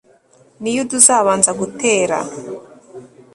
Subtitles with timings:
[0.61, 2.17] ni yuda uzabanza gutera